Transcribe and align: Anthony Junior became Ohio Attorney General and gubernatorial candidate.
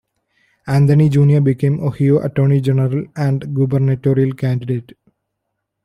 Anthony 0.65 1.09
Junior 1.09 1.41
became 1.41 1.79
Ohio 1.79 2.17
Attorney 2.17 2.59
General 2.59 3.05
and 3.15 3.53
gubernatorial 3.53 4.33
candidate. 4.33 4.93